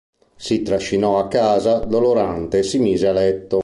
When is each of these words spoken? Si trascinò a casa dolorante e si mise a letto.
Si 0.35 0.63
trascinò 0.63 1.19
a 1.19 1.27
casa 1.27 1.77
dolorante 1.85 2.57
e 2.57 2.63
si 2.63 2.79
mise 2.79 3.05
a 3.07 3.11
letto. 3.11 3.59